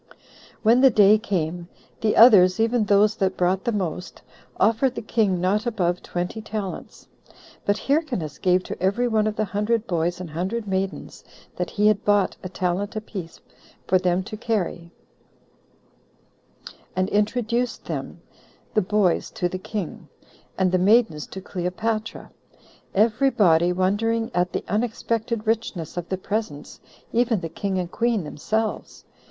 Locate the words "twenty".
6.01-6.41